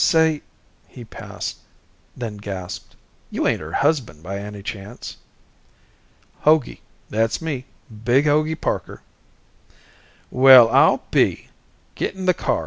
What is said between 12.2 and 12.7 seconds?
the car.